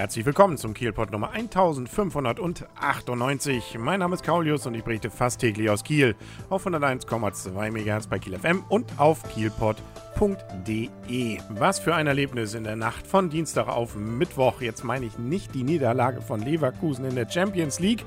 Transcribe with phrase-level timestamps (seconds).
[0.00, 3.76] Herzlich willkommen zum Kielpot Nummer 1598.
[3.78, 6.16] Mein Name ist Kaulius und ich berichte fast täglich aus Kiel
[6.48, 11.38] auf 101,2 MHz bei Kiel FM und auf kielpot.de www.kielpot.de.
[11.48, 14.60] Was für ein Erlebnis in der Nacht von Dienstag auf Mittwoch.
[14.60, 18.04] Jetzt meine ich nicht die Niederlage von Leverkusen in der Champions League.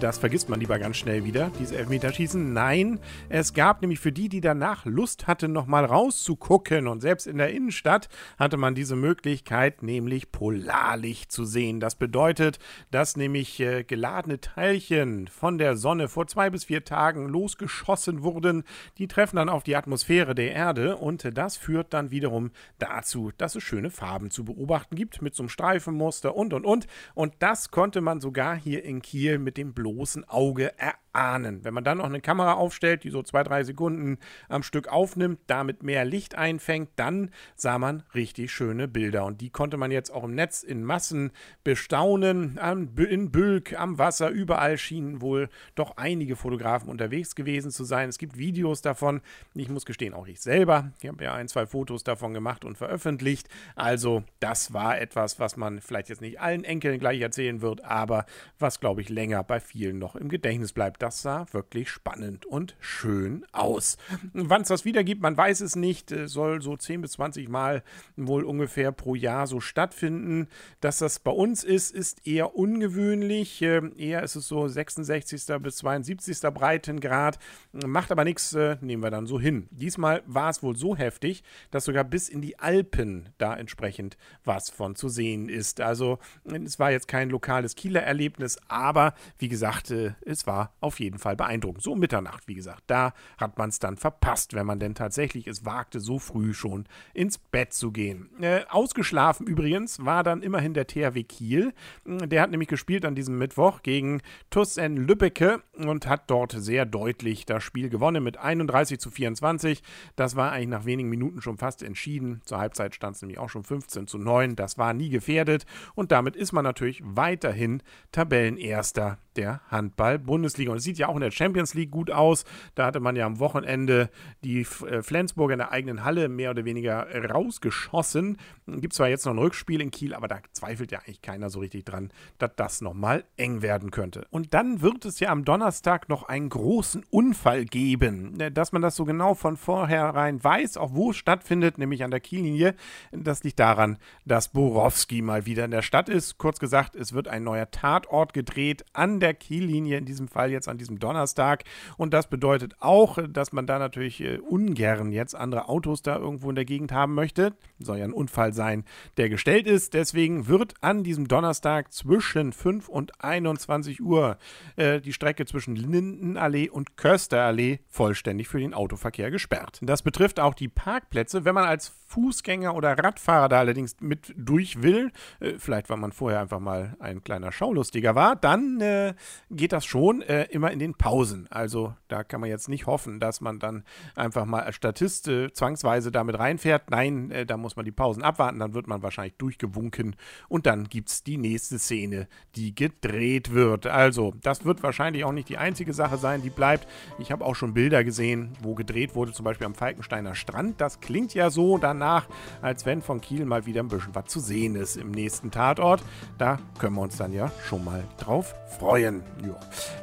[0.00, 2.52] Das vergisst man lieber ganz schnell wieder, diese Elfmeterschießen.
[2.52, 6.88] Nein, es gab nämlich für die, die danach Lust hatten, nochmal rauszugucken.
[6.88, 8.08] Und selbst in der Innenstadt
[8.38, 11.80] hatte man diese Möglichkeit, nämlich Polarlicht zu sehen.
[11.80, 12.58] Das bedeutet,
[12.90, 18.64] dass nämlich äh, geladene Teilchen von der Sonne vor zwei bis vier Tagen losgeschossen wurden.
[18.98, 23.32] Die treffen dann auf die Atmosphäre der Erde und das das führt dann wiederum dazu,
[23.36, 26.86] dass es schöne Farben zu beobachten gibt mit so einem Streifenmuster und und und.
[27.14, 31.64] Und das konnte man sogar hier in Kiel mit dem bloßen Auge erahnen ahnen.
[31.64, 35.40] Wenn man dann noch eine Kamera aufstellt, die so zwei, drei Sekunden am Stück aufnimmt,
[35.46, 39.24] damit mehr Licht einfängt, dann sah man richtig schöne Bilder.
[39.24, 41.32] Und die konnte man jetzt auch im Netz in Massen
[41.64, 42.58] bestaunen.
[42.96, 48.08] in Bülk, am Wasser, überall schienen wohl doch einige Fotografen unterwegs gewesen zu sein.
[48.08, 49.20] Es gibt Videos davon.
[49.54, 50.92] Ich muss gestehen, auch ich selber.
[51.00, 53.48] Ich habe ja ein, zwei Fotos davon gemacht und veröffentlicht.
[53.74, 58.26] Also, das war etwas, was man vielleicht jetzt nicht allen Enkeln gleich erzählen wird, aber
[58.58, 62.76] was, glaube ich, länger bei vielen noch im Gedächtnis bleibt das sah wirklich spannend und
[62.78, 63.96] schön aus.
[64.32, 66.14] Wann es das wieder gibt, man weiß es nicht.
[66.26, 67.82] Soll so 10 bis 20 Mal
[68.16, 70.48] wohl ungefähr pro Jahr so stattfinden.
[70.80, 73.62] Dass das bei uns ist, ist eher ungewöhnlich.
[73.62, 75.46] Ähm, eher ist es so 66.
[75.60, 76.40] bis 72.
[76.52, 77.38] Breitengrad.
[77.72, 79.68] Macht aber nichts, äh, nehmen wir dann so hin.
[79.70, 84.70] Diesmal war es wohl so heftig, dass sogar bis in die Alpen da entsprechend was
[84.70, 85.80] von zu sehen ist.
[85.80, 90.89] Also es war jetzt kein lokales Kieler Erlebnis, aber wie gesagt, äh, es war auf
[90.90, 91.84] auf jeden Fall beeindruckend.
[91.84, 92.82] So Mitternacht, wie gesagt.
[92.88, 96.86] Da hat man es dann verpasst, wenn man denn tatsächlich es wagte, so früh schon
[97.14, 98.28] ins Bett zu gehen.
[98.40, 101.72] Äh, ausgeschlafen übrigens war dann immerhin der THW Kiel.
[102.04, 107.46] Der hat nämlich gespielt an diesem Mittwoch gegen Tussen Lübbecke und hat dort sehr deutlich
[107.46, 109.84] das Spiel gewonnen mit 31 zu 24.
[110.16, 112.42] Das war eigentlich nach wenigen Minuten schon fast entschieden.
[112.46, 114.56] Zur Halbzeit stand es nämlich auch schon 15 zu 9.
[114.56, 120.72] Das war nie gefährdet und damit ist man natürlich weiterhin Tabellenerster der Handball-Bundesliga.
[120.72, 122.44] Und sieht ja auch in der Champions League gut aus.
[122.74, 124.10] Da hatte man ja am Wochenende
[124.44, 128.38] die äh, Flensburger in der eigenen Halle mehr oder weniger rausgeschossen.
[128.66, 131.60] Gibt zwar jetzt noch ein Rückspiel in Kiel, aber da zweifelt ja eigentlich keiner so
[131.60, 134.26] richtig dran, dass das nochmal eng werden könnte.
[134.30, 138.38] Und dann wird es ja am Donnerstag noch einen großen Unfall geben.
[138.40, 142.10] Äh, dass man das so genau von vornherein weiß, auch wo es stattfindet, nämlich an
[142.10, 142.74] der Kiellinie,
[143.12, 146.38] das liegt daran, dass Borowski mal wieder in der Stadt ist.
[146.38, 150.68] Kurz gesagt, es wird ein neuer Tatort gedreht an der Kiellinie, in diesem Fall jetzt
[150.70, 151.64] an diesem Donnerstag.
[151.96, 156.48] Und das bedeutet auch, dass man da natürlich äh, ungern jetzt andere Autos da irgendwo
[156.48, 157.54] in der Gegend haben möchte.
[157.78, 158.84] Soll ja ein Unfall sein,
[159.16, 159.94] der gestellt ist.
[159.94, 164.38] Deswegen wird an diesem Donnerstag zwischen 5 und 21 Uhr
[164.76, 169.78] äh, die Strecke zwischen Lindenallee und Kösterallee vollständig für den Autoverkehr gesperrt.
[169.82, 171.44] Das betrifft auch die Parkplätze.
[171.44, 176.12] Wenn man als Fußgänger oder Radfahrer da allerdings mit durch will, äh, vielleicht weil man
[176.12, 179.14] vorher einfach mal ein kleiner Schaulustiger war, dann äh,
[179.50, 181.46] geht das schon äh, immer in den Pausen.
[181.48, 183.82] Also da kann man jetzt nicht hoffen, dass man dann
[184.14, 186.90] einfach mal als Statist äh, zwangsweise damit reinfährt.
[186.90, 190.16] Nein, äh, da muss man die Pausen abwarten, dann wird man wahrscheinlich durchgewunken
[190.48, 193.86] und dann gibt es die nächste Szene, die gedreht wird.
[193.86, 196.86] Also das wird wahrscheinlich auch nicht die einzige Sache sein, die bleibt.
[197.18, 200.78] Ich habe auch schon Bilder gesehen, wo gedreht wurde, zum Beispiel am Falkensteiner Strand.
[200.78, 202.28] Das klingt ja so danach,
[202.60, 206.02] als wenn von Kiel mal wieder ein bisschen was zu sehen ist im nächsten Tatort.
[206.36, 209.22] Da können wir uns dann ja schon mal drauf freuen freuen.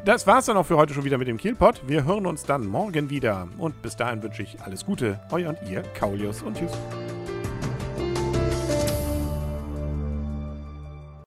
[0.05, 1.81] Das war's dann auch für heute schon wieder mit dem Kielpot.
[1.87, 3.47] Wir hören uns dann morgen wieder.
[3.57, 5.19] Und bis dahin wünsche ich alles Gute.
[5.31, 6.71] Euer und ihr, Kaulius und tschüss.